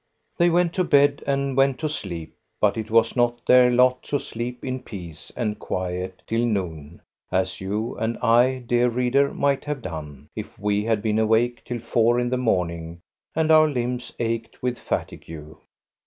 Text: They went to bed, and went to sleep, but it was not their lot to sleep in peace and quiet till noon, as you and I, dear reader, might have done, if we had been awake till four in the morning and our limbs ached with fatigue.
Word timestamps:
They 0.35 0.49
went 0.49 0.73
to 0.73 0.83
bed, 0.83 1.21
and 1.27 1.55
went 1.55 1.77
to 1.81 1.87
sleep, 1.87 2.33
but 2.59 2.75
it 2.75 2.89
was 2.89 3.15
not 3.15 3.45
their 3.45 3.69
lot 3.69 4.01
to 4.05 4.19
sleep 4.19 4.65
in 4.65 4.79
peace 4.79 5.31
and 5.37 5.59
quiet 5.59 6.23
till 6.25 6.43
noon, 6.43 7.03
as 7.31 7.61
you 7.61 7.95
and 7.97 8.17
I, 8.17 8.63
dear 8.65 8.89
reader, 8.89 9.31
might 9.31 9.63
have 9.65 9.83
done, 9.83 10.27
if 10.35 10.57
we 10.57 10.85
had 10.85 11.03
been 11.03 11.19
awake 11.19 11.61
till 11.65 11.77
four 11.77 12.19
in 12.19 12.31
the 12.31 12.37
morning 12.37 12.99
and 13.35 13.51
our 13.51 13.67
limbs 13.67 14.11
ached 14.17 14.63
with 14.63 14.79
fatigue. 14.79 15.55